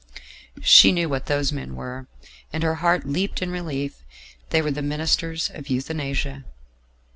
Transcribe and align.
She 0.63 0.91
knew 0.91 1.07
what 1.09 1.27
those 1.27 1.51
men 1.51 1.75
were, 1.75 2.07
and 2.51 2.63
her 2.63 2.73
heart 2.81 3.05
leaped 3.05 3.39
in 3.39 3.51
relief. 3.51 4.03
They 4.49 4.59
were 4.63 4.71
the 4.71 4.81
ministers 4.81 5.51
of 5.53 5.67
euthanasia. 5.67 6.43